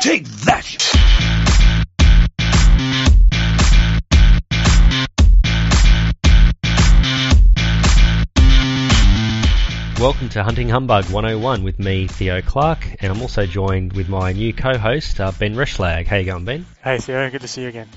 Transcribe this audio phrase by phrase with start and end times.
[0.00, 0.64] Take that!
[10.00, 14.32] Welcome to Hunting Humbug 101 with me, Theo Clark, and I'm also joined with my
[14.32, 16.06] new co-host, uh, Ben Reschlag.
[16.06, 16.64] How you going, Ben?
[16.82, 17.88] Hey Theo, good to see you again.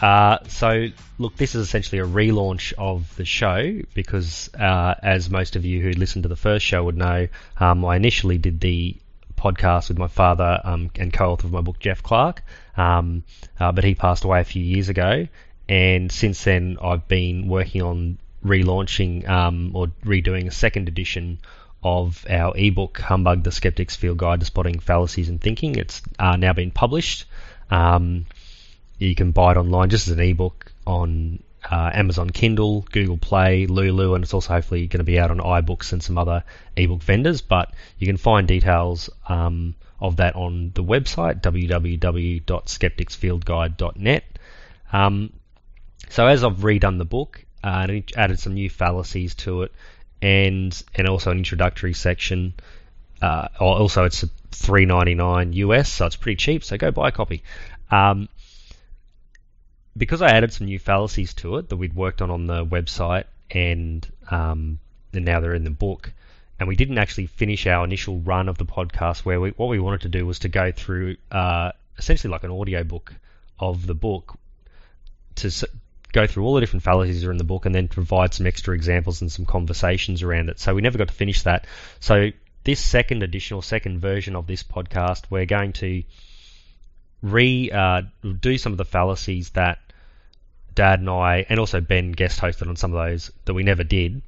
[0.00, 0.88] Uh, so,
[1.18, 5.80] look, this is essentially a relaunch of the show because, uh, as most of you
[5.80, 7.28] who listened to the first show would know,
[7.58, 8.96] um, I initially did the
[9.40, 12.42] podcast with my father um, and co-author of my book, Jeff Clark,
[12.76, 13.24] um,
[13.58, 15.26] uh, but he passed away a few years ago,
[15.68, 21.38] and since then I've been working on relaunching um, or redoing a second edition
[21.82, 25.76] of our ebook, Humbug: The Skeptic's Field Guide to Spotting Fallacies and Thinking.
[25.76, 27.24] It's uh, now been published.
[27.70, 28.26] Um,
[28.98, 33.66] you can buy it online just as an ebook on uh, Amazon Kindle, Google Play,
[33.66, 36.44] Lulu, and it's also hopefully going to be out on iBooks and some other
[36.76, 37.40] ebook vendors.
[37.42, 44.24] But you can find details um, of that on the website www.skepticsfieldguide.net.
[44.92, 45.32] Um,
[46.08, 49.72] so as I've redone the book uh, and added some new fallacies to it,
[50.22, 52.52] and and also an introductory section.
[53.22, 56.64] Uh, also, it's three ninety nine US, so it's pretty cheap.
[56.64, 57.42] So go buy a copy.
[57.90, 58.30] Um,
[59.96, 63.24] because I added some new fallacies to it that we'd worked on on the website,
[63.50, 64.78] and um,
[65.12, 66.12] and now they're in the book.
[66.58, 69.80] And we didn't actually finish our initial run of the podcast, where we, what we
[69.80, 73.14] wanted to do was to go through uh, essentially like an audio book
[73.58, 74.38] of the book
[75.36, 75.50] to
[76.12, 78.46] go through all the different fallacies that are in the book, and then provide some
[78.46, 80.60] extra examples and some conversations around it.
[80.60, 81.66] So we never got to finish that.
[81.98, 82.30] So
[82.64, 86.02] this second edition or second version of this podcast, we're going to
[87.22, 88.02] re uh,
[88.40, 89.78] do some of the fallacies that
[90.74, 93.84] Dad and I, and also Ben guest hosted on some of those that we never
[93.84, 94.22] did.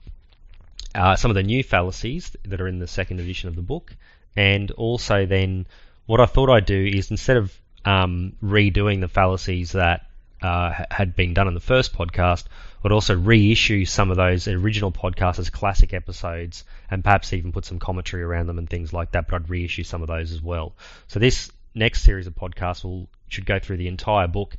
[0.94, 3.94] Uh, some of the new fallacies that are in the second edition of the book,
[4.36, 5.66] and also then
[6.06, 10.06] what I thought I'd do is instead of um, redoing the fallacies that
[10.42, 12.44] uh, had been done in the first podcast,
[12.84, 17.64] I'd also reissue some of those original podcasts as classic episodes, and perhaps even put
[17.64, 19.28] some commentary around them and things like that.
[19.28, 20.74] But I'd reissue some of those as well.
[21.06, 24.56] So this next series of podcasts will should go through the entire book,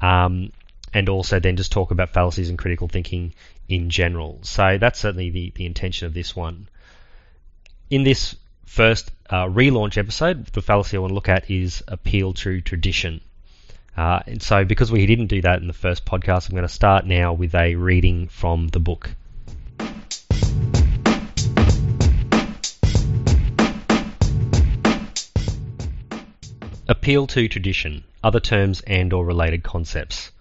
[0.00, 0.52] um,
[0.92, 3.34] and also then just talk about fallacies and critical thinking
[3.68, 4.38] in general.
[4.42, 6.68] So that's certainly the, the intention of this one.
[7.90, 12.32] In this first uh, relaunch episode, the fallacy I want to look at is appeal
[12.34, 13.20] to tradition.
[13.96, 16.72] Uh, and so, because we didn't do that in the first podcast, I'm going to
[16.72, 19.14] start now with a reading from the book.
[27.04, 30.32] Appeal to tradition, other terms and or related concepts.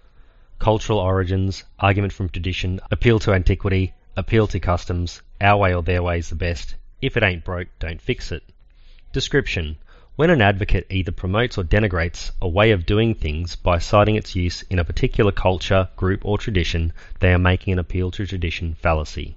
[0.60, 6.02] Cultural origins, argument from tradition, appeal to antiquity, appeal to customs, our way or their
[6.02, 6.76] way is the best.
[7.02, 8.44] If it ain't broke, don't fix it.
[9.12, 9.76] Description.
[10.16, 14.34] When an advocate either promotes or denigrates a way of doing things by citing its
[14.34, 18.76] use in a particular culture, group, or tradition, they are making an appeal to tradition
[18.76, 19.36] fallacy.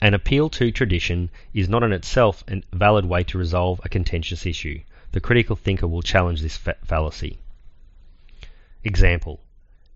[0.00, 4.44] An appeal to tradition is not in itself a valid way to resolve a contentious
[4.44, 4.80] issue.
[5.12, 7.38] The critical thinker will challenge this fa- fallacy.
[8.84, 9.40] Example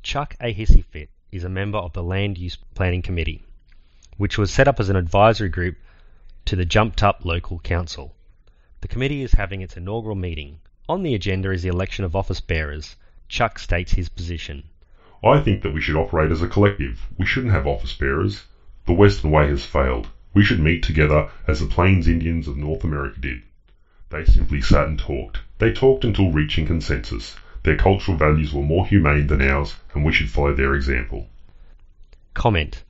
[0.03, 0.55] Chuck A.
[0.55, 3.43] Hissy Fit is a member of the Land Use Planning Committee,
[4.17, 5.77] which was set up as an advisory group
[6.47, 8.15] to the Jumped Up Local Council.
[8.81, 10.61] The committee is having its inaugural meeting.
[10.89, 12.97] On the agenda is the election of office bearers.
[13.29, 14.65] Chuck states his position.
[15.23, 17.07] I think that we should operate as a collective.
[17.19, 18.47] We shouldn't have office bearers.
[18.87, 20.09] The Western way has failed.
[20.35, 23.43] We should meet together as the Plains Indians of North America did.
[24.13, 25.39] They simply sat and talked.
[25.57, 27.35] They talked until reaching consensus.
[27.63, 31.31] Their cultural values were more humane than ours, and we should follow their example.
[32.35, 32.83] Comment.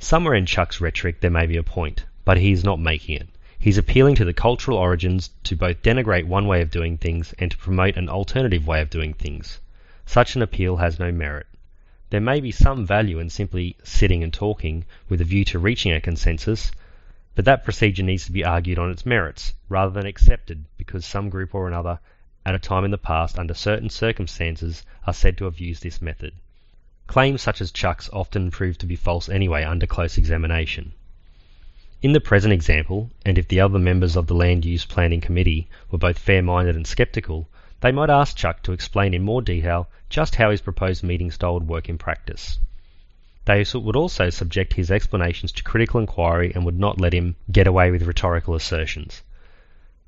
[0.00, 3.28] Somewhere in Chuck's rhetoric there may be a point, but he is not making it.
[3.56, 7.52] He's appealing to the cultural origins to both denigrate one way of doing things and
[7.52, 9.60] to promote an alternative way of doing things.
[10.06, 11.46] Such an appeal has no merit.
[12.10, 15.92] There may be some value in simply sitting and talking with a view to reaching
[15.92, 16.72] a consensus,
[17.38, 21.28] but that procedure needs to be argued on its merits rather than accepted because some
[21.28, 22.00] group or another
[22.44, 26.02] at a time in the past under certain circumstances are said to have used this
[26.02, 26.32] method.
[27.06, 30.90] Claims such as Chuck's often prove to be false anyway under close examination.
[32.02, 35.68] In the present example, and if the other members of the Land Use Planning Committee
[35.92, 37.48] were both fair minded and sceptical,
[37.82, 41.54] they might ask Chuck to explain in more detail just how his proposed meeting style
[41.54, 42.58] would work in practice.
[43.48, 47.66] They would also subject his explanations to critical inquiry and would not let him get
[47.66, 49.22] away with rhetorical assertions.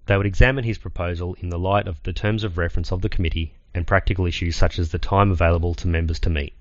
[0.04, 3.08] They would examine his proposal in the light of the terms of reference of the
[3.08, 6.52] committee and practical issues such as the time available to members to meet.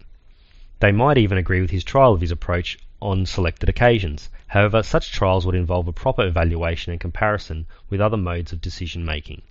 [0.80, 4.30] They might even agree with his trial of his approach on selected occasions.
[4.48, 9.04] However, such trials would involve a proper evaluation and comparison with other modes of decision
[9.04, 9.42] making.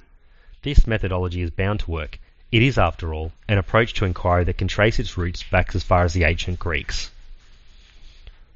[0.62, 2.18] This methodology is bound to work.
[2.50, 5.84] It is, after all, an approach to inquiry that can trace its roots back as
[5.84, 7.10] far as the ancient Greeks.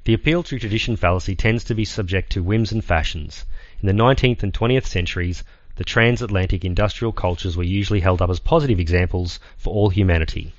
[0.05, 3.45] The appeal to tradition fallacy tends to be subject to whims and fashions.
[3.81, 5.45] In the 19th and 20th centuries,
[5.77, 10.51] the transatlantic industrial cultures were usually held up as positive examples for all humanity.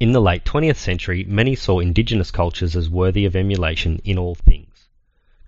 [0.00, 4.34] In the late 20th century, many saw indigenous cultures as worthy of emulation in all
[4.34, 4.88] things.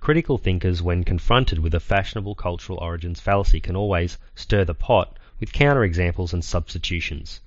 [0.00, 5.18] Critical thinkers, when confronted with a fashionable cultural origins fallacy, can always stir the pot
[5.38, 7.40] with counterexamples and substitutions.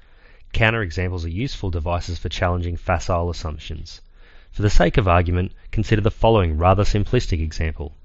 [0.56, 4.02] Counterexamples are useful devices for challenging facile assumptions.
[4.54, 7.96] For the sake of argument, consider the following rather simplistic example.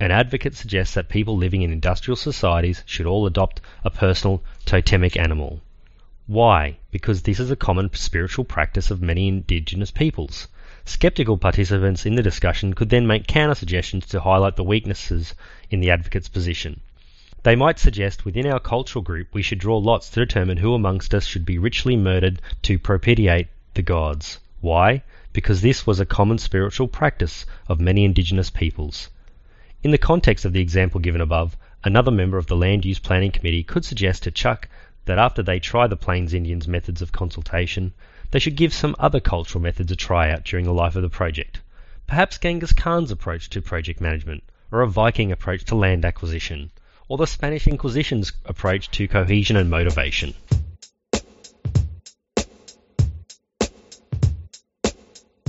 [0.00, 5.18] An advocate suggests that people living in industrial societies should all adopt a personal totemic
[5.18, 5.60] animal.
[6.26, 6.78] Why?
[6.90, 10.48] Because this is a common spiritual practice of many indigenous peoples.
[10.86, 15.34] Skeptical participants in the discussion could then make counter suggestions to highlight the weaknesses
[15.68, 16.80] in the advocate's position.
[17.42, 21.14] They might suggest within our cultural group we should draw lots to determine who amongst
[21.14, 24.40] us should be ritually murdered to propitiate the gods.
[24.62, 25.02] Why?
[25.36, 29.10] Because this was a common spiritual practice of many indigenous peoples.
[29.82, 33.32] In the context of the example given above, another member of the Land Use Planning
[33.32, 34.66] Committee could suggest to Chuck
[35.04, 37.92] that after they try the Plains Indians' methods of consultation,
[38.30, 41.10] they should give some other cultural methods a try out during the life of the
[41.10, 41.60] project.
[42.06, 44.42] Perhaps Genghis Khan's approach to project management,
[44.72, 46.70] or a Viking approach to land acquisition,
[47.08, 50.32] or the Spanish Inquisition's approach to cohesion and motivation.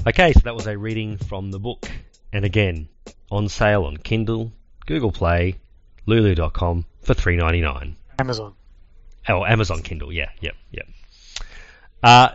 [0.07, 1.91] Okay, so that was a reading from the book.
[2.31, 2.87] And again,
[3.29, 4.53] on sale on Kindle,
[4.85, 5.55] Google Play,
[6.05, 7.97] Lulu.com for three ninety nine.
[8.17, 8.53] Amazon.
[9.27, 10.13] Oh, Amazon Kindle.
[10.13, 10.87] Yeah, yep, yep.
[12.01, 12.29] Uh,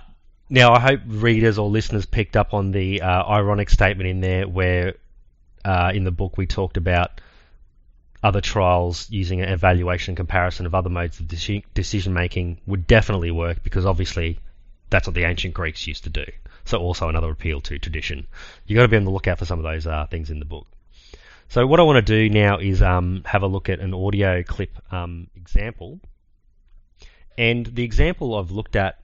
[0.50, 4.46] now, I hope readers or listeners picked up on the uh, ironic statement in there
[4.46, 4.96] where
[5.64, 7.22] uh, in the book we talked about
[8.22, 12.86] other trials using an evaluation and comparison of other modes of deci- decision making would
[12.86, 14.38] definitely work because obviously
[14.90, 16.26] that's what the ancient Greeks used to do.
[16.64, 18.26] So also another appeal to tradition.
[18.66, 20.44] You've got to be on the lookout for some of those uh, things in the
[20.44, 20.66] book.
[21.48, 24.42] So what I want to do now is um, have a look at an audio
[24.42, 26.00] clip um, example.
[27.36, 29.00] And the example I've looked at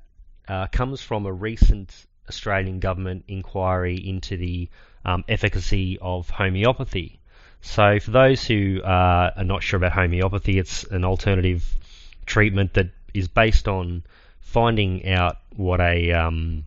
[0.49, 4.69] uh, comes from a recent Australian government inquiry into the
[5.05, 7.21] um, efficacy of homeopathy.
[7.61, 11.65] So, for those who uh, are not sure about homeopathy, it's an alternative
[12.25, 14.05] treatment that is based on
[14.41, 16.65] finding out what a um,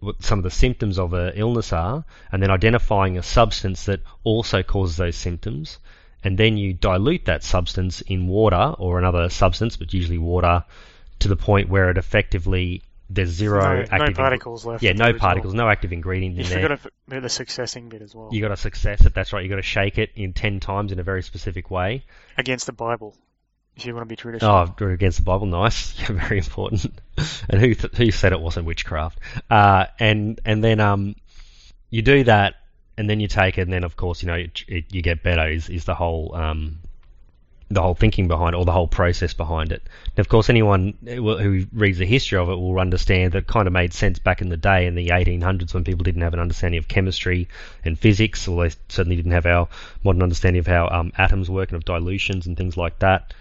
[0.00, 4.00] what some of the symptoms of an illness are, and then identifying a substance that
[4.24, 5.78] also causes those symptoms,
[6.24, 10.64] and then you dilute that substance in water or another substance, but usually water,
[11.20, 14.82] to the point where it effectively there's zero no, active no particles left.
[14.82, 16.62] yeah, no particles, no active ingredient You in there.
[16.62, 18.28] forgot to f- the succussing bit as well.
[18.30, 19.14] You got to succuss it.
[19.14, 19.42] That's right.
[19.42, 22.04] You got to shake it in ten times in a very specific way.
[22.36, 23.16] Against the Bible,
[23.78, 24.74] if you want to be traditional.
[24.78, 26.86] Oh, against the Bible, nice, yeah, very important.
[27.48, 29.18] and who th- who said it wasn't witchcraft?
[29.50, 31.14] Uh, and and then um,
[31.90, 32.56] you do that,
[32.96, 35.22] and then you take it, and then of course you know it, it, you get
[35.22, 35.48] better.
[35.48, 36.80] Is is the whole um,
[37.70, 39.82] the whole thinking behind it, or the whole process behind it.
[40.16, 43.68] And of course, anyone who reads the history of it will understand that it kind
[43.68, 46.40] of made sense back in the day in the 1800s when people didn't have an
[46.40, 47.48] understanding of chemistry
[47.84, 49.68] and physics, or they certainly didn't have our
[50.02, 53.34] modern understanding of how um, atoms work and of dilutions and things like that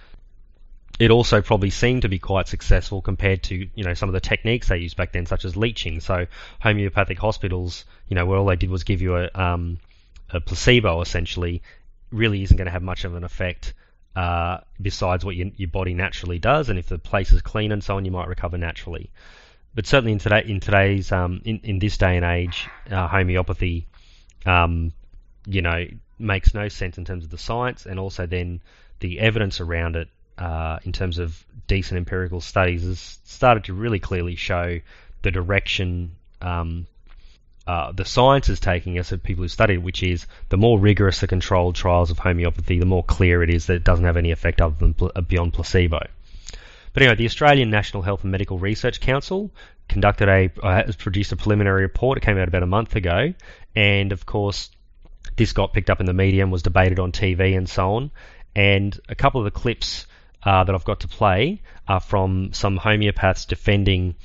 [0.99, 4.19] it also probably seemed to be quite successful compared to you know some of the
[4.19, 5.99] techniques they used back then, such as leeching.
[5.99, 6.25] So
[6.59, 9.77] homeopathic hospitals, you know, where all they did was give you a, um,
[10.31, 11.61] a placebo, essentially,
[12.11, 13.73] really isn't going to have much of an effect
[14.15, 16.69] uh, besides what your, your body naturally does.
[16.69, 19.11] And if the place is clean and so on, you might recover naturally.
[19.75, 23.85] But certainly in today, in today's um, in, in this day and age, uh, homeopathy,
[24.47, 24.91] um,
[25.45, 25.85] you know,
[26.17, 28.61] makes no sense in terms of the science and also then
[28.99, 33.99] the evidence around it uh, in terms of decent empirical studies has started to really
[33.99, 34.79] clearly show
[35.21, 36.87] the direction um,
[37.67, 40.79] uh, the science is taking us of people who study it, which is the more
[40.79, 44.15] rigorous the controlled trials of homeopathy, the more clear it is that it doesn't have
[44.15, 45.99] any effect other than pl- beyond placebo.
[46.93, 49.51] But anyway, the Australian National Health and Medical Research Council
[49.89, 52.17] conducted a uh, produced a preliminary report.
[52.17, 53.33] It came out about a month ago,
[53.75, 54.69] and of course,
[55.35, 58.11] this got picked up in the media and was debated on TV and so on.
[58.55, 60.07] And a couple of the clips
[60.47, 64.15] uh, that I've got to play are from some homeopaths defending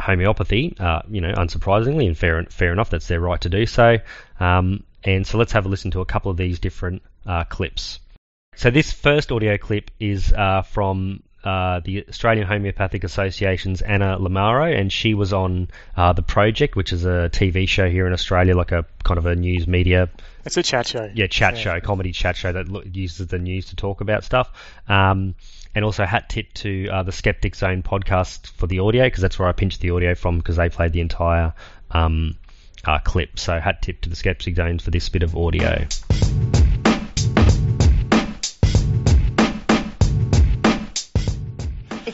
[0.00, 0.74] homeopathy.
[0.80, 3.98] Uh, you know, unsurprisingly, and fair fair enough, that's their right to do so.
[4.40, 8.00] Um, and so let's have a listen to a couple of these different uh, clips.
[8.56, 14.78] So this first audio clip is uh, from uh, the Australian Homeopathic Association's Anna Lamaro,
[14.78, 18.56] and she was on uh, the Project, which is a TV show here in Australia,
[18.56, 20.08] like a kind of a news media
[20.44, 21.10] It's a chat show.
[21.14, 24.50] yeah, chat show, comedy chat show that lo- uses the news to talk about stuff.
[24.88, 25.34] Um,
[25.74, 29.38] and also hat tip to uh, the Skeptic Zone podcast for the audio because that's
[29.38, 31.54] where I pinched the audio from because they played the entire
[31.92, 32.36] um,
[32.84, 33.38] uh, clip.
[33.38, 35.86] So hat tip to the Skeptic Zone for this bit of audio.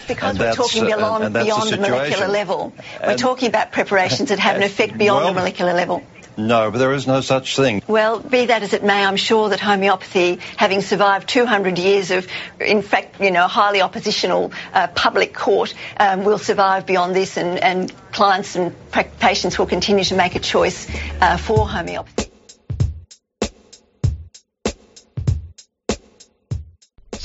[0.07, 2.33] Because And we're talking and- beyond, and the beyond the molecular situation.
[2.33, 2.73] level.
[3.05, 6.03] we're talking about preparations that have an effect beyond Well- the molecular level.
[6.39, 7.83] No, but there is no such thing.
[7.89, 12.29] Well, be that as it may, I'm sure that homeopathy, having survived 200 years of,
[12.61, 17.59] in fact, you know, highly oppositional uh, public court, um, will survive beyond this, and,
[17.59, 18.75] and clients and
[19.19, 20.87] patients will continue to make a choice
[21.23, 22.26] uh, for homeopathy.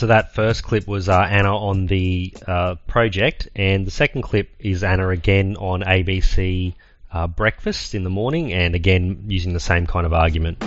[0.01, 4.50] So that first clip was uh, Anna on the uh, project, and the second clip
[4.58, 6.74] is Anna again on ABC
[7.13, 10.63] uh, Breakfast in the morning, and again using the same kind of argument.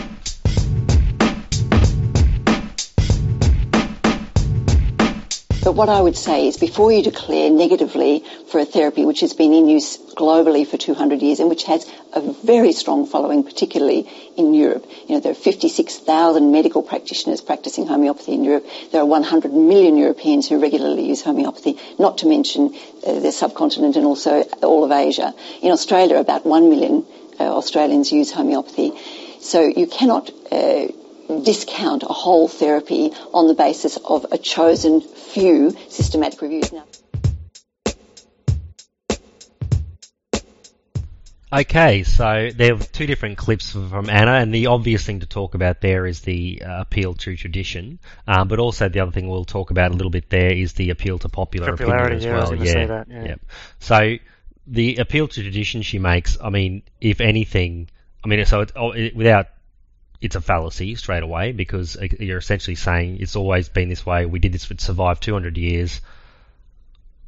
[5.64, 9.32] But what I would say is before you declare negatively for a therapy which has
[9.32, 14.06] been in use globally for 200 years and which has a very strong following, particularly
[14.36, 14.84] in Europe.
[15.08, 18.66] You know, there are 56,000 medical practitioners practicing homeopathy in Europe.
[18.92, 22.74] There are 100 million Europeans who regularly use homeopathy, not to mention
[23.06, 25.34] uh, the subcontinent and also all of Asia.
[25.62, 27.06] In Australia, about 1 million
[27.40, 28.92] uh, Australians use homeopathy.
[29.40, 30.88] So you cannot uh,
[31.42, 36.72] discount a whole therapy on the basis of a chosen few systematic reviews.
[36.72, 36.84] Now,
[41.54, 45.54] Okay, so there are two different clips from Anna, and the obvious thing to talk
[45.54, 49.44] about there is the uh, appeal to tradition, um, but also the other thing we'll
[49.44, 52.32] talk about a little bit there is the appeal to popular Popularity, opinion as yeah,
[52.32, 52.58] I was well.
[52.58, 53.24] gonna say that, yeah.
[53.24, 53.40] Yep.
[53.78, 54.16] So
[54.66, 57.88] the appeal to tradition she makes, I mean, if anything,
[58.24, 59.46] I mean, so it's, oh, it, without
[60.24, 64.24] it's a fallacy straight away because uh, you're essentially saying it's always been this way.
[64.26, 66.00] We did this, it survived 200 years.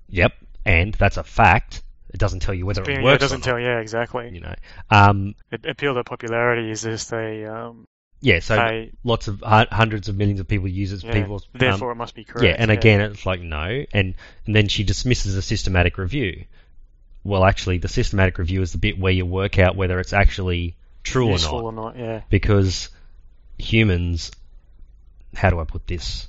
[0.09, 0.33] Yep,
[0.65, 1.83] and that's a fact.
[2.09, 3.17] It doesn't tell you whether it Yeah, works.
[3.17, 3.59] it doesn't tell.
[3.59, 4.31] Yeah, exactly.
[4.33, 4.55] you know.
[4.91, 7.87] Um, It, appeal to popularity is just a um,
[8.21, 11.05] yeah, so lots of hundreds of millions of people use it.
[11.05, 12.45] yeah, People, um, therefore it must be correct.
[12.47, 14.15] yeah, and again, it's like no, and
[14.47, 16.47] and then she dismisses a systematic review.
[17.25, 20.77] Well, actually, the systematic review is the bit where you work out whether it's actually
[21.07, 21.97] true or not, or not.
[21.97, 22.89] Yeah, because
[23.59, 24.31] humans.
[25.35, 26.29] How do I put this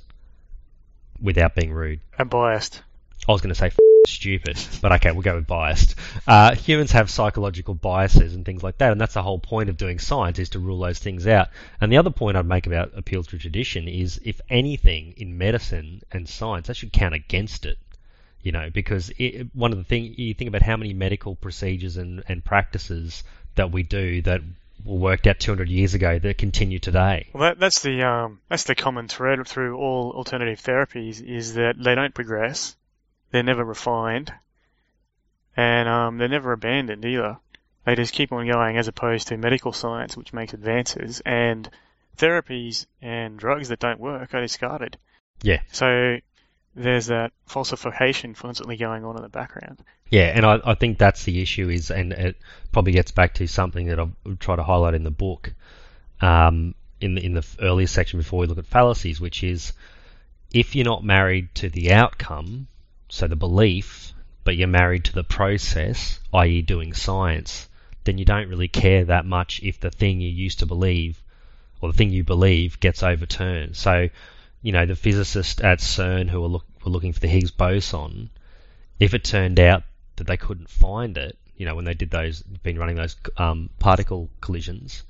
[1.20, 2.00] without being rude?
[2.18, 2.82] and biased.
[3.28, 5.96] I was going to say f- stupid, but okay, we'll go with biased.
[6.26, 9.76] Uh, humans have psychological biases and things like that, and that's the whole point of
[9.76, 11.48] doing science is to rule those things out.
[11.80, 16.02] And the other point I'd make about appeal to tradition is, if anything in medicine
[16.12, 17.78] and science, that should count against it.
[18.42, 21.96] You know, because it, one of the things you think about how many medical procedures
[21.96, 23.24] and, and practices
[23.56, 24.40] that we do that
[24.84, 27.28] were worked out 200 years ago that continue today.
[27.32, 31.74] Well, that, that's the um, that's the common thread through all alternative therapies is that
[31.78, 32.76] they don't progress,
[33.30, 34.32] they're never refined,
[35.56, 37.38] and um, they're never abandoned either.
[37.84, 41.68] They just keep on going, as opposed to medical science, which makes advances, and
[42.18, 44.98] therapies and drugs that don't work are discarded.
[45.42, 45.60] Yeah.
[45.72, 46.18] So
[46.78, 49.82] there's that falsification constantly going on in the background.
[50.10, 52.36] Yeah, and I, I think that's the issue is, and it
[52.72, 55.52] probably gets back to something that I've tried to highlight in the book,
[56.20, 59.72] um, in the in the earlier section before we look at fallacies, which is
[60.52, 62.68] if you're not married to the outcome,
[63.08, 64.12] so the belief,
[64.44, 67.68] but you're married to the process, i.e., doing science,
[68.04, 71.22] then you don't really care that much if the thing you used to believe
[71.80, 73.76] or the thing you believe gets overturned.
[73.76, 74.08] So,
[74.62, 78.30] you know, the physicists at CERN who were, look, were looking for the Higgs boson,
[78.98, 79.82] if it turned out
[80.16, 83.70] that they couldn't find it, you know, when they did those, been running those um,
[83.78, 85.02] particle collisions,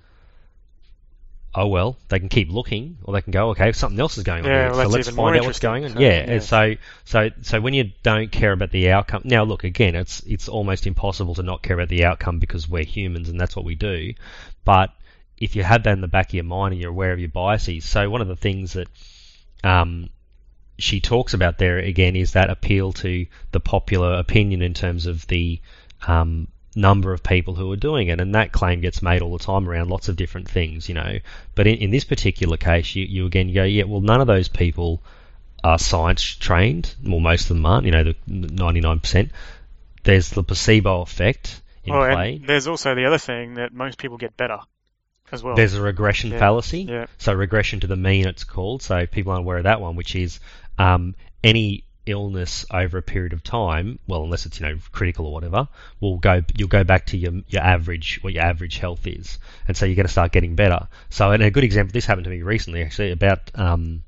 [1.54, 4.44] oh well, they can keep looking, or they can go, okay, something else is going
[4.44, 5.92] on Yeah, here, well, so let's find out what's going on.
[5.92, 6.32] So, yeah, yeah.
[6.32, 10.20] and so so so when you don't care about the outcome, now look again, it's
[10.20, 13.64] it's almost impossible to not care about the outcome because we're humans and that's what
[13.64, 14.14] we do.
[14.64, 14.92] But
[15.38, 17.28] if you have that in the back of your mind and you're aware of your
[17.28, 18.88] biases, so one of the things that
[19.64, 20.10] um,
[20.78, 25.26] she talks about there again is that appeal to the popular opinion in terms of
[25.26, 25.60] the
[26.06, 29.44] um, number of people who are doing it, and that claim gets made all the
[29.44, 31.18] time around lots of different things, you know.
[31.54, 34.48] But in, in this particular case, you, you again go, yeah, well, none of those
[34.48, 35.02] people
[35.64, 36.94] are science trained.
[37.04, 37.84] Well, most of them aren't.
[37.84, 39.32] You know, the ninety nine percent.
[40.04, 42.40] There's the placebo effect in oh, play.
[42.44, 44.60] there's also the other thing that most people get better
[45.32, 45.56] as well.
[45.56, 46.82] There's a regression Yeah, fallacy.
[46.82, 47.06] yeah.
[47.18, 48.82] So regression to the mean, it's called.
[48.82, 50.40] So people aren't aware of that one, which is
[50.78, 55.32] um, any illness over a period of time, well, unless it's you know critical or
[55.32, 55.68] whatever,
[56.00, 56.42] will go.
[56.56, 59.96] You'll go back to your your average, what your average health is, and so you're
[59.96, 60.88] going to start getting better.
[61.10, 61.92] So, and a good example.
[61.92, 64.02] This happened to me recently, actually, about um,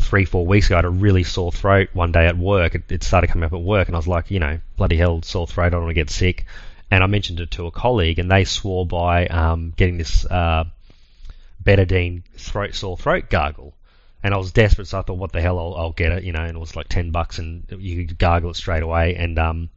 [0.00, 2.74] three, four weeks ago, I had a really sore throat one day at work.
[2.74, 5.22] It, it started coming up at work, and I was like, you know, bloody hell,
[5.22, 5.66] sore throat.
[5.66, 6.46] I don't want to get sick.
[6.90, 10.64] And I mentioned it to a colleague, and they swore by um, getting this uh,
[11.62, 13.74] betadine throat sore throat gargle.
[14.22, 16.32] And I was desperate, so I thought, what the hell, I'll, I'll get it, you
[16.32, 16.42] know.
[16.42, 19.16] And it was like ten bucks, and you could gargle it straight away.
[19.16, 19.70] And um,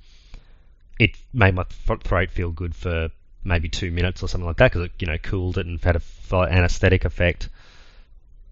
[0.99, 3.09] it made my th- throat feel good for
[3.43, 5.95] maybe two minutes or something like that because it, you know, cooled it and had
[5.95, 7.49] a anesthetic effect.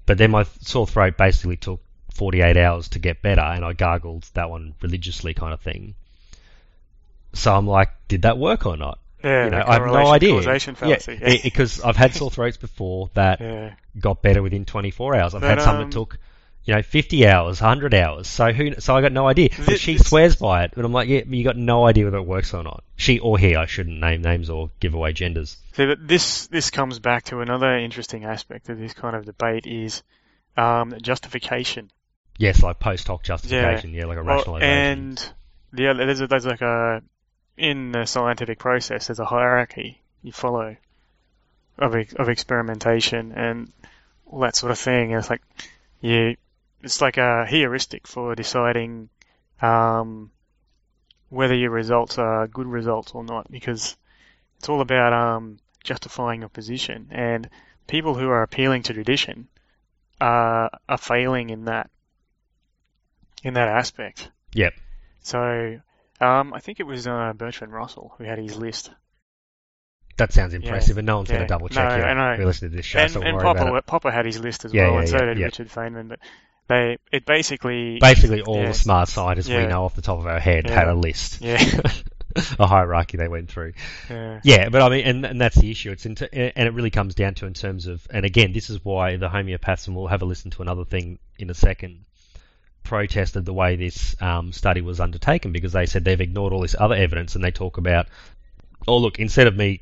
[0.05, 1.81] But then my sore throat basically took
[2.13, 5.95] 48 hours to get better, and I gargled that one religiously, kind of thing.
[7.33, 8.99] So I'm like, did that work or not?
[9.23, 10.33] Yeah, you know, I have no idea.
[10.33, 11.37] causation fallacy, Yeah, yeah.
[11.43, 13.73] because I've had sore throats before that Yeah.
[13.99, 15.35] got better within 24 hours.
[15.35, 16.17] I've But, had some um, that took,
[16.63, 18.27] you know, 50 hours, 100 hours.
[18.27, 18.75] So who?
[18.79, 19.49] So I got no idea.
[19.49, 22.05] But Thi- she this- swears by it, and I'm like, yeah, you got no idea
[22.05, 22.83] whether it works or not.
[22.95, 23.55] She or he.
[23.55, 25.57] I shouldn't name names or give away genders.
[25.73, 30.03] So this this comes back to another interesting aspect of this kind of debate is
[30.57, 31.91] um, justification.
[32.37, 33.93] Yes, like post hoc justification.
[33.93, 34.69] Yeah, like a Well, rationalization.
[34.99, 35.33] and
[35.75, 37.01] yeah, there's, a, there's like a
[37.57, 40.75] in the scientific process there's a hierarchy you follow
[41.77, 43.71] of of experimentation and
[44.25, 45.11] all that sort of thing.
[45.11, 45.41] And it's like
[45.99, 46.37] you,
[46.81, 49.09] it's like a heuristic for deciding
[49.61, 50.31] um,
[51.29, 53.95] whether your results are good results or not, because
[54.57, 57.07] it's all about um, justifying your position.
[57.11, 57.49] And
[57.87, 59.47] people who are appealing to tradition
[60.19, 61.89] are are failing in that
[63.43, 64.29] in that aspect.
[64.53, 64.73] Yep.
[65.23, 65.79] So
[66.21, 68.91] um, I think it was uh, Bertrand Russell who had his list.
[70.17, 72.03] That sounds impressive, and no one's going to double check No, you.
[72.03, 72.39] I know.
[72.39, 73.81] We listen to this show, and so and Popper.
[73.81, 75.45] Popper had his list as Yeah, well, yeah, and so yeah, did yeah.
[75.45, 76.09] Richard Feynman.
[76.09, 76.19] But
[76.67, 78.67] they it basically Basically, all yeah.
[78.67, 80.75] the smart scientists we know off the top of our head Yeah.
[80.75, 81.57] had a list, yeah
[82.59, 83.73] a hierarchy they went through.
[84.09, 85.91] yeah Yeah, but I mean, and, and that's the issue.
[85.91, 89.17] It's and it really comes down to in terms of, and again, this is why
[89.17, 92.05] the homeopaths, and we'll have a listen to another thing in a second,
[92.83, 96.75] protested the way this um, study was undertaken because they said they've ignored all this
[96.77, 98.07] other evidence and they talk about,
[98.87, 99.81] oh look, instead of me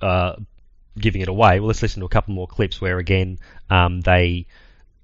[0.00, 0.34] uh,
[0.98, 3.38] giving it away, well let's listen to a couple more clips where again
[3.70, 4.46] um, they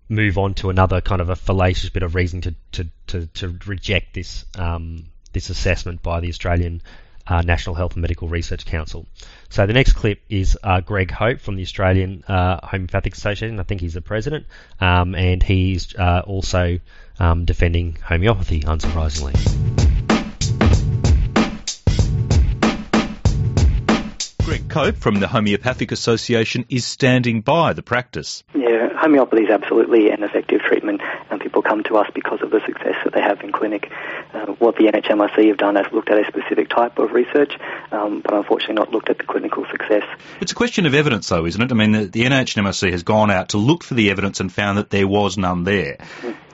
[0.09, 3.59] move on to another kind of a fallacious bit of reason to to, to, to
[3.66, 6.82] reject this um, this assessment by the Australian
[7.26, 9.06] uh, National Health and Medical Research Council.
[9.48, 13.59] So the next clip is uh, Greg Hope from the Australian uh, Homeopathic Association.
[13.59, 14.46] I think he's the president,
[14.80, 16.78] um, and he's uh, also
[17.18, 19.35] um, defending homeopathy, unsurprisingly.
[24.46, 28.44] Greg Cope from the Homeopathic Association is standing by the practice.
[28.55, 31.00] Yeah, homeopathy is absolutely an effective treatment,
[31.31, 33.90] and people come to us because of the success that they have in clinic.
[34.33, 37.59] Uh, what the NHMRC have done is looked at a specific type of research,
[37.90, 40.05] um, but unfortunately not looked at the clinical success.
[40.40, 41.72] It's a question of evidence, though, isn't it?
[41.72, 44.79] I mean, the, the NHMRC has gone out to look for the evidence and found
[44.79, 45.98] that there was none there.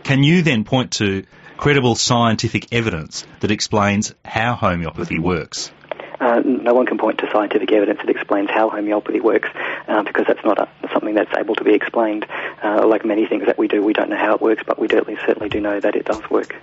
[0.04, 1.24] Can you then point to
[1.56, 5.70] credible scientific evidence that explains how homeopathy works?
[6.18, 9.48] Uh, no one can point to scientific evidence that explains how homeopathy works
[9.88, 12.26] uh, because that's not a, something that's able to be explained.
[12.62, 14.86] Uh, like many things that we do, we don't know how it works, but we
[14.86, 16.54] do, we certainly do know that it does work.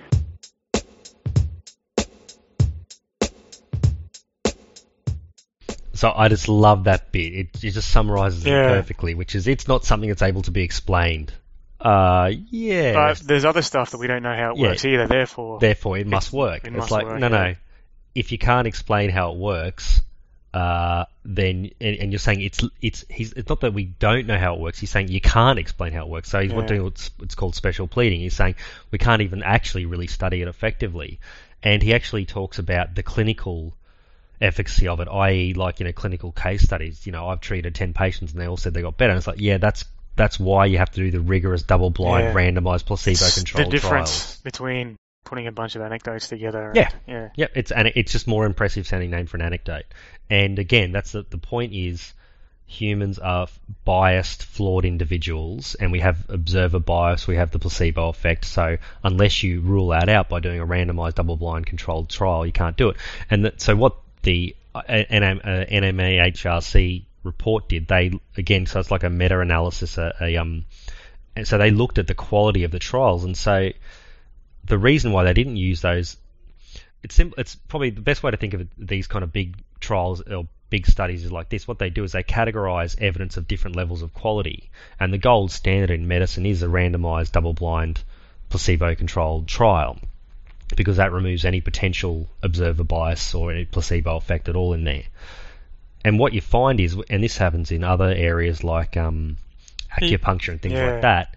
[5.92, 7.34] So I just love that bit.
[7.34, 8.62] It, it just summarizes Yeah.
[8.64, 11.34] it perfectly, which is it's not something that's able to be explained.
[11.80, 12.92] Uh, yeah.
[12.92, 14.68] But there's other stuff that we don't know how it Yeah.
[14.68, 15.06] works either.
[15.06, 16.64] Therefore, therefore it must work.
[16.64, 17.44] it it's must like work, no, yeah.
[17.44, 17.54] no.
[18.14, 20.02] If you can't explain how it works,
[20.52, 24.36] uh, then and, and you're saying it's it's he's it's not that we don't know
[24.38, 24.78] how it works.
[24.80, 26.28] He's saying you can't explain how it works.
[26.28, 26.66] So he's Yeah.
[26.66, 28.20] doing what's it's called special pleading.
[28.20, 28.56] He's saying
[28.90, 31.20] we can't even actually really study it effectively,
[31.62, 33.74] and he actually talks about the clinical
[34.40, 37.06] efficacy of it, i.e., like you know, clinical case studies.
[37.06, 39.12] You know, I've treated ten patients and they all said they got better.
[39.12, 39.84] And it's like, yeah, that's
[40.16, 42.34] that's why you have to do the rigorous double-blind, Yeah.
[42.34, 44.40] randomized, placebo-controlled the difference trials.
[44.42, 46.72] between putting a bunch of anecdotes together.
[46.74, 46.88] Yeah.
[46.92, 49.84] and- yeah, Yep, it's and it's just more impressive sounding name for an anecdote.
[50.28, 52.12] And again, that's the, the point is
[52.66, 53.48] humans are
[53.84, 58.44] biased, flawed individuals, and we have observer bias, we have the placebo effect.
[58.44, 62.76] So unless you rule that out by doing a randomized, double-blind, controlled trial, you can't
[62.76, 62.96] do it.
[63.28, 68.90] And that, so what the uh, NM, uh, NMAHRC report did, they again, so it's
[68.90, 70.64] like a meta-analysis, a, a um,
[71.36, 73.70] and so they looked at the quality of the trials, and so
[74.64, 76.16] the reason why they didn't use those
[77.02, 79.56] it's sim- it's probably the best way to think of it, these kind of big
[79.80, 81.66] trials or big studies is like this.
[81.66, 85.50] What they do is they categorize evidence of different levels of quality, and the gold
[85.50, 88.02] standard in medicine is a randomized, double-blind,
[88.50, 89.98] placebo-controlled trial,
[90.76, 95.04] because that removes any potential observer bias or any placebo effect at all in there.
[96.04, 99.36] And what you find is, and this happens in other areas like um,
[99.92, 100.92] acupuncture and things Yeah.
[100.92, 101.36] like that,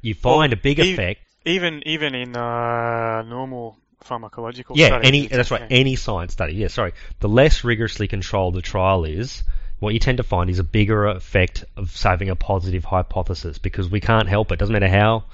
[0.00, 5.08] you find Well, a big e- effect even even in uh, normal pharmacological Yeah, studies,
[5.08, 5.62] any that's right.
[5.62, 5.66] yeah.
[5.70, 6.54] Any science study.
[6.54, 6.92] Yeah, sorry.
[7.20, 9.42] The less rigorously controlled the trial is,
[9.80, 13.88] what you tend to find is a bigger effect of saving a positive hypothesis because
[13.88, 14.58] we can't help it.
[14.58, 15.24] Doesn't matter how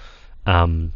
[0.46, 0.92] um,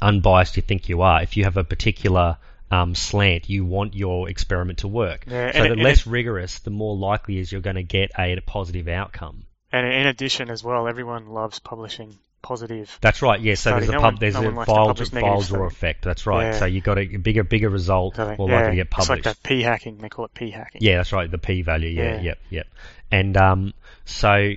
[0.00, 1.22] unbiased you think you are.
[1.22, 2.36] If you have a particular
[2.72, 5.26] um, slant, you want your experiment to work.
[5.28, 7.82] Yeah, so and the and less it- rigorous, the more likely is you're going to
[7.82, 9.44] get a, positive outcome.
[9.70, 12.98] And in addition, as well, everyone loves publishing positive.
[13.00, 13.40] That's right.
[13.40, 13.54] Yeah.
[13.54, 13.86] So Study.
[13.86, 15.64] there's a pub, there's no a file, file study.
[15.64, 16.02] effect.
[16.02, 16.46] That's right.
[16.46, 16.58] Yeah.
[16.58, 19.18] So you got a bigger bigger result, more yeah, likely to get published.
[19.18, 19.98] It's like that p hacking.
[19.98, 20.80] They call it p hacking.
[20.82, 21.30] Yeah, that's right.
[21.30, 21.88] The p value.
[21.88, 22.20] Yeah, Yeah.
[22.20, 22.66] yep, yep.
[23.10, 24.52] And um, so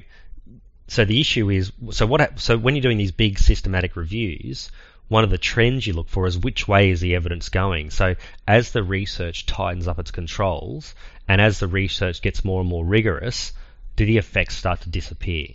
[0.87, 4.71] so the issue is so what so when you're doing these big systematic reviews,
[5.07, 7.91] one of the trends you look for is which way is the evidence going.
[7.91, 8.15] So
[8.47, 10.95] as the research tightens up its controls
[11.27, 13.53] and as the research gets more and more rigorous,
[13.95, 15.47] do the effects start to disappear?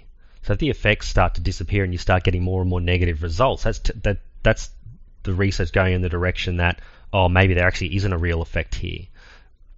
[0.43, 3.23] So if the effects start to disappear and you start getting more and more negative
[3.23, 4.71] results, that's t- that that's
[5.23, 6.81] the research going in the direction that
[7.13, 9.05] oh maybe there actually isn't a real effect here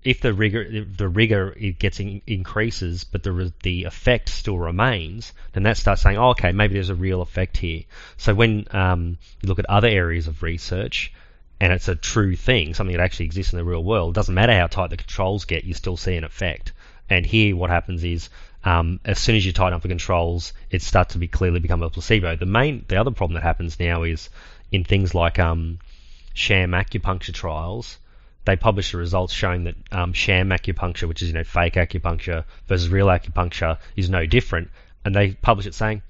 [0.04, 5.32] if the rigor the rigor it gets in, increases, but the the effect still remains,
[5.52, 7.82] then that starts saying, oh, okay, maybe there's a real effect here.
[8.16, 11.12] So when um, you look at other areas of research,
[11.60, 14.52] and it's a true thing, something that actually exists in the real world, doesn't matter
[14.52, 16.72] how tight the controls get, you still see an effect.
[17.08, 18.28] And here, what happens is,
[18.64, 21.82] um, as soon as you tighten up the controls, it starts to be clearly become
[21.82, 22.36] a placebo.
[22.36, 24.30] The main, the other problem that happens now is
[24.72, 25.78] in things like um,
[26.34, 27.98] sham acupuncture trials
[28.44, 32.44] they publish the results showing that um, sham acupuncture, which is you know fake acupuncture
[32.68, 34.70] versus real acupuncture, is no different,
[35.04, 36.02] and they publish it saying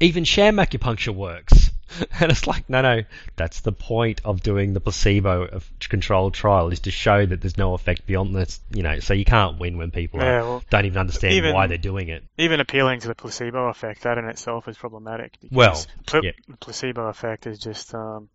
[0.00, 1.70] even sham acupuncture works.
[2.20, 3.02] And it's like, no, no,
[3.34, 7.56] that's the point of doing the placebo of controlled trial is to show that there's
[7.56, 8.98] no effect beyond this, you know.
[8.98, 11.78] So you can't win when people Yeah, are, well, don't even understand even- why they're
[11.78, 12.24] doing it.
[12.36, 15.32] Even appealing to the placebo effect, that in itself is problematic.
[15.50, 16.32] Well, pl- yeah.
[16.46, 18.28] the placebo effect is just um,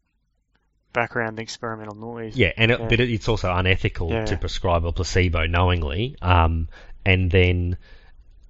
[0.93, 2.35] background experimental noise.
[2.35, 2.87] Yeah, and it, Yeah.
[2.87, 4.25] but it, it's also unethical Yeah.
[4.25, 6.69] to prescribe a placebo knowingly, um,
[7.05, 7.77] and then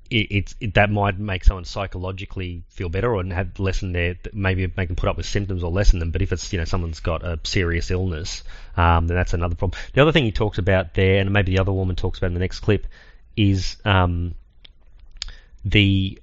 [0.10, 4.71] it, it's it, that might make someone psychologically feel better or have lessen their maybe
[4.77, 6.12] make them put up with symptoms or lessen them.
[6.12, 8.43] But if it's you know someone's got a serious illness,
[8.77, 9.79] um, then that's another problem.
[9.93, 12.34] The other thing he talks about there, and maybe the other woman talks about in
[12.34, 12.88] the next clip,
[13.36, 14.36] is um,
[15.65, 16.19] the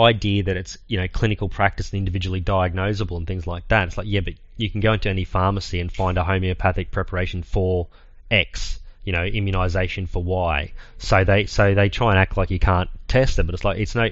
[0.00, 3.88] idea that it's you know clinical practice and individually diagnosable and things like that.
[3.88, 7.42] It's like yeah, but you can go into any pharmacy and find a homeopathic preparation
[7.42, 7.86] for
[8.30, 10.72] X, you know, immunization for Y.
[10.98, 13.78] So they so they try and act like you can't test it, but it's like
[13.78, 14.10] it's no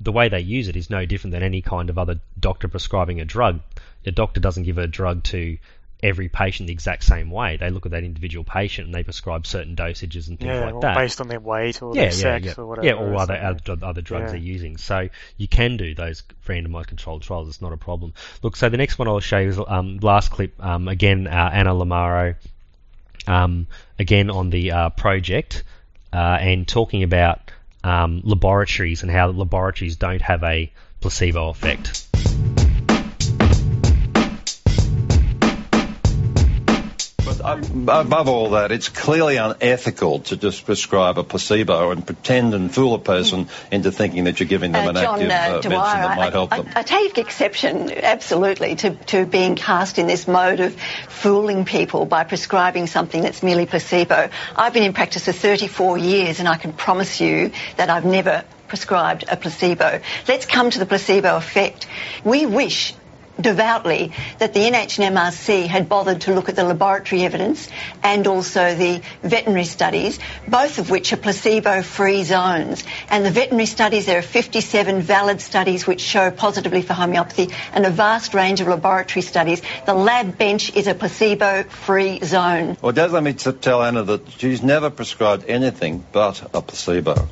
[0.00, 3.20] the way they use it is no different than any kind of other doctor prescribing
[3.20, 3.60] a drug.
[4.04, 5.58] The doctor doesn't give a drug to
[6.02, 7.56] every patient the exact same way.
[7.56, 10.80] They look at that individual patient and they prescribe certain dosages and things yeah, like
[10.80, 12.54] that based on their weight or yeah, their yeah, sex yeah.
[12.56, 12.86] or whatever.
[12.86, 14.76] Yeah, or other other, other drugs they're using.
[14.76, 17.48] So you can do those randomized controlled trials.
[17.48, 18.12] It's not a problem.
[18.42, 20.62] Look, so the next one I'll show you is um, last clip.
[20.64, 22.36] Um, again, uh, Anna Lamaro.
[23.26, 23.66] Um,
[23.98, 25.64] again on the uh, project
[26.12, 27.50] uh, and talking about
[27.84, 32.06] um, laboratories and how laboratories don't have a placebo effect.
[37.40, 42.94] Above all that, it's clearly unethical to just prescribe a placebo and pretend and fool
[42.94, 45.70] a person into thinking that you're giving them Uh, an John active uh, uh, medicine
[45.72, 46.72] Dwyer, that might I, help I, them.
[46.76, 50.74] I take exception, absolutely, to, to being cast in this mode of
[51.08, 54.30] fooling people by prescribing something that's merely placebo.
[54.56, 58.44] I've been in practice for 34 years and I can promise you that I've never
[58.68, 60.00] prescribed a placebo.
[60.28, 61.86] Let's come to the placebo effect.
[62.22, 62.94] We wish
[63.40, 67.68] devoutly that the NHMRC had bothered to look at the laboratory evidence
[68.02, 72.84] and also the veterinary studies, both of which are placebo-free zones.
[73.08, 77.86] And the veterinary studies, there are 57 valid studies which show positively for homeopathy and
[77.86, 79.62] a vast range of laboratory studies.
[79.86, 82.76] The lab bench is a placebo-free zone.
[82.82, 87.28] Well, Dad, let me tell Anna that she's never prescribed anything but a placebo.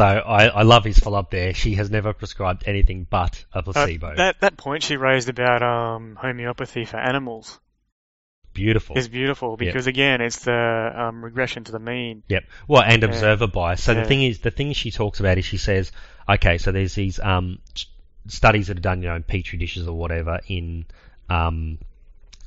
[0.00, 1.52] So I, I love his follow up there.
[1.52, 4.16] She has never prescribed anything but a Uh, placebo.
[4.16, 7.60] that that point she raised about um, homeopathy for animals
[8.54, 8.96] Beautiful.
[8.96, 12.22] is beautiful because again, it's the um, regression to the mean.
[12.28, 12.44] Yep.
[12.66, 13.08] Well, and Yeah.
[13.10, 13.82] observer bias.
[13.82, 15.92] So the thing is, the thing she talks about is she says,
[16.26, 17.58] okay, so there's these um,
[18.26, 20.86] studies that are done, you know, in petri dishes or whatever in
[21.28, 21.78] um,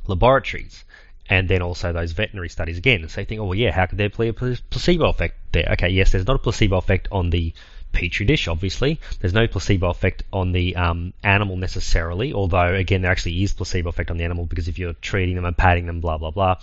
[0.07, 0.83] laboratories,
[1.29, 3.07] and then also those veterinary studies again.
[3.09, 5.69] So you think, oh well, yeah, how could there be a placebo effect there?
[5.73, 7.53] Okay, yes, there's not a placebo effect on the
[7.91, 8.99] petri dish, obviously.
[9.19, 13.89] There's no placebo effect on the um, animal necessarily, although again, there actually is placebo
[13.89, 16.57] effect on the animal because if you're treating them and patting them, blah blah blah.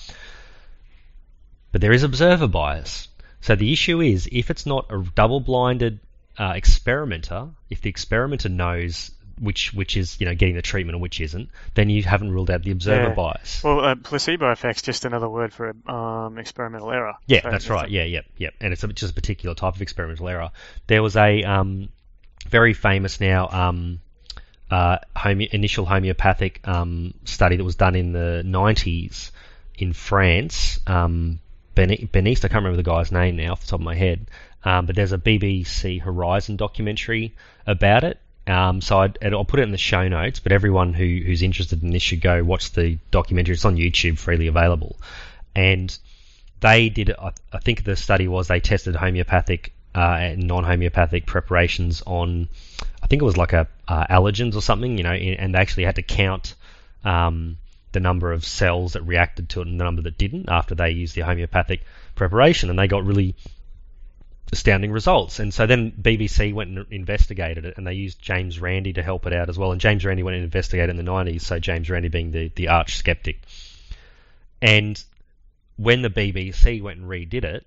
[1.72, 3.08] But there is observer bias.
[3.40, 6.00] So the issue is if it's not a double-blinded
[6.36, 11.02] uh, experimenter, if the experimenter knows which which is you know getting the treatment and
[11.02, 13.14] which isn't, then you haven't ruled out the observer Yeah.
[13.14, 13.62] bias.
[13.64, 17.14] Well, uh, placebo effect's just another word for um, experimental error.
[17.26, 17.88] Yeah, So that's right.
[17.88, 18.50] a- Yeah, yeah, yeah.
[18.60, 20.50] And it's a, just a particular type of experimental error.
[20.86, 21.88] There was a um,
[22.48, 24.00] very famous now um,
[24.70, 29.30] uh, home- initial homeopathic um, study that was done in the 90s
[29.78, 30.78] in France.
[30.86, 31.40] Um,
[31.76, 34.26] I can't remember the guy's name now off the top of my head,
[34.64, 37.34] um, but there's a BBC Horizon documentary
[37.66, 38.18] about it.
[38.46, 41.82] Um, so I'd, I'll put it in the show notes, but everyone who, who's interested
[41.82, 43.54] in this should go watch the documentary.
[43.54, 44.96] It's on YouTube, freely available.
[45.54, 45.96] And
[46.60, 52.02] they did, I, I think the study was they tested homeopathic uh, and non-homeopathic preparations
[52.06, 52.48] on,
[53.02, 55.84] I think it was like a uh, allergens or something, you know, and they actually
[55.84, 56.54] had to count
[57.04, 57.56] um,
[57.92, 60.90] the number of cells that reacted to it and the number that didn't after they
[60.90, 61.82] used the homeopathic
[62.14, 63.34] preparation, and they got really
[64.52, 65.38] astounding results.
[65.38, 69.26] And so then BBC went and investigated it, and they used James Randi to help
[69.26, 69.72] it out as well.
[69.72, 72.68] And James Randi went and investigated in the 90s, so James Randi being the, the
[72.68, 73.40] arch skeptic.
[74.60, 75.02] And
[75.76, 77.66] when the BBC went and redid it,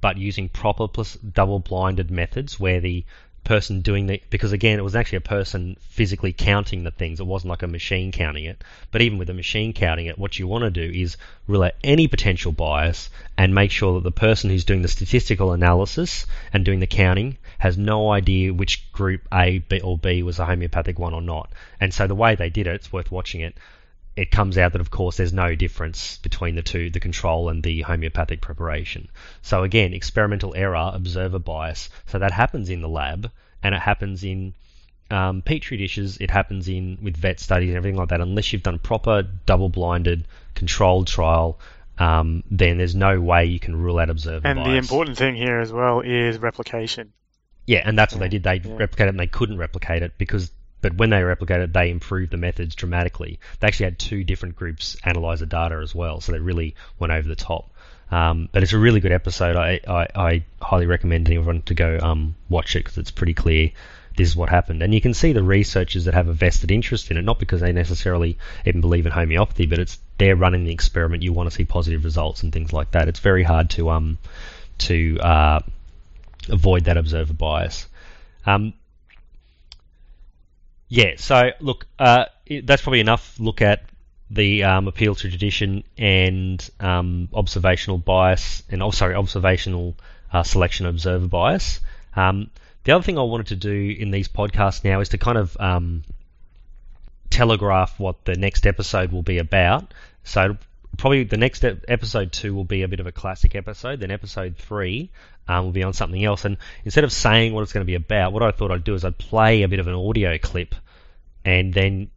[0.00, 3.04] but using proper plus double blinded methods where the
[3.46, 7.20] person doing the because again it was actually a person physically counting the things.
[7.20, 8.62] It wasn't like a machine counting it.
[8.90, 11.74] But even with a machine counting it what you want to do is rule out
[11.82, 16.64] any potential bias and make sure that the person who's doing the statistical analysis and
[16.64, 20.98] doing the counting has no idea which group A B or B was a homeopathic
[20.98, 21.50] one or not.
[21.80, 23.56] And so the way they did it it's worth watching it
[24.16, 27.62] it comes out that of course there's no difference between the two, the control and
[27.62, 29.08] the homeopathic preparation.
[29.42, 31.90] So again, experimental error, observer bias.
[32.06, 33.30] So that happens in the lab
[33.62, 34.54] and it happens in
[35.10, 36.16] um, petri dishes.
[36.18, 38.20] It happens in with vet studies and everything like that.
[38.20, 41.60] Unless you've done proper double-blinded controlled trial,
[41.98, 44.56] um, then there's no way you can rule out observer bias.
[44.56, 44.72] And bias.
[44.72, 47.12] the important thing here as well is replication.
[47.66, 48.44] Yeah, and that's what they did.
[48.44, 48.76] They Yeah.
[48.76, 52.36] replicated it and they couldn't replicate it because, but when they replicated they improved the
[52.36, 53.38] methods dramatically.
[53.60, 57.12] They actually had two different groups analyze the data as well, so they really went
[57.12, 57.70] over the top.
[58.10, 59.56] Um, but it's a really good episode.
[59.56, 63.72] I, I, I highly recommend anyone to go um, watch it because it's pretty clear
[64.16, 64.82] this is what happened.
[64.82, 67.60] And you can see the researchers that have a vested interest in it, not because
[67.60, 71.22] they necessarily even believe in homeopathy, but it's they're running the experiment.
[71.22, 73.08] You want to see positive results and things like that.
[73.08, 74.18] It's very hard to um
[74.78, 75.60] to uh,
[76.48, 77.86] avoid that observer bias.
[78.46, 78.74] Um,
[80.88, 82.26] yeah, so look, uh,
[82.62, 83.38] that's probably enough.
[83.38, 83.84] Look at
[84.30, 89.96] the um, appeal to tradition and um, observational bias, and oh, sorry, observational
[90.32, 91.80] uh, selection observer bias.
[92.14, 92.50] Um,
[92.84, 95.56] the other thing I wanted to do in these podcasts now is to kind of
[95.58, 96.04] um,
[97.30, 99.92] telegraph what the next episode will be about.
[100.22, 100.56] So
[100.96, 104.00] probably the next episode two will be a bit of a classic episode.
[104.00, 105.10] Then episode three
[105.48, 106.44] um, will be on something else.
[106.44, 108.94] And instead of saying what it's going to be about, what I thought I'd do
[108.94, 110.74] is I'd play a bit of an audio clip,
[111.44, 112.10] and then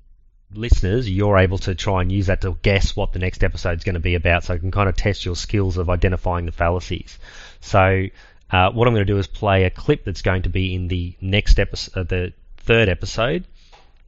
[0.53, 3.83] listeners, you're able to try and use that to guess what the next episode is
[3.83, 6.51] going to be about, so you can kind of test your skills of identifying the
[6.51, 7.17] fallacies.
[7.61, 8.05] So.
[8.51, 10.87] Uh, what I'm going to do is play a clip that's going to be in
[10.87, 13.45] the next episode, uh, the third episode,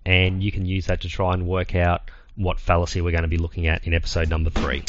[0.04, 3.28] and you can use that to try and work out what fallacy we're going to
[3.28, 4.84] be looking at in episode number three.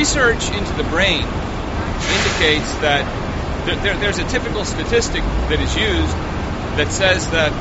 [0.00, 3.04] Research into the brain indicates that
[3.66, 6.16] th- there, there's a typical statistic that is used
[6.78, 7.52] that says that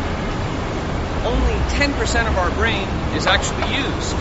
[1.26, 4.16] only 10% of our brain is actually used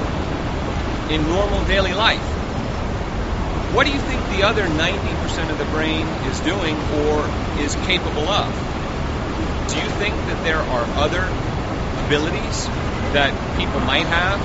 [1.08, 2.26] in normal daily life.
[3.70, 8.28] What do you think the other 90% of the brain is doing or is capable
[8.28, 8.50] of?
[9.68, 11.30] Do you think that there are other
[12.02, 12.66] abilities
[13.12, 14.40] that people might have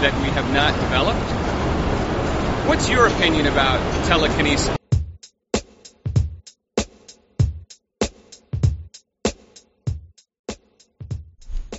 [0.00, 1.45] that we have not developed?
[2.66, 4.76] What's your opinion about telekinesis?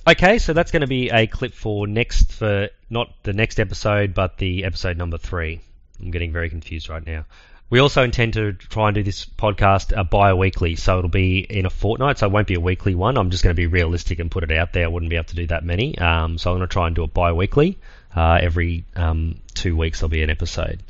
[0.07, 4.13] Okay, so that's going to be a clip for next for not the next episode,
[4.13, 5.59] but the episode number three.
[5.99, 7.25] I'm getting very confused right now.
[7.69, 11.65] We also intend to try and do this podcast uh, bi-weekly, so it'll be in
[11.65, 12.19] a fortnight.
[12.19, 13.17] So it won't be a weekly one.
[13.17, 14.85] I'm just going to be realistic and put it out there.
[14.85, 16.95] I wouldn't be able to do that many, um, so I'm going to try and
[16.95, 17.77] do it bi-weekly.
[18.17, 20.81] Uh, every um, two weeks there'll be an episode.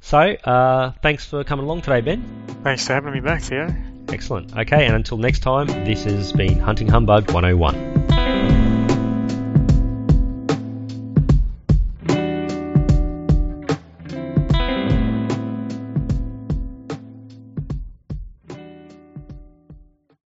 [0.00, 2.44] So uh, thanks for coming along today, Ben.
[2.62, 3.74] Thanks for having me back, Theo.
[4.08, 4.56] Excellent.
[4.56, 7.99] Okay, and until next time, this has been Hunting Humbug 101.